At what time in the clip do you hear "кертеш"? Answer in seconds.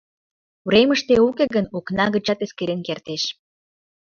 2.87-3.23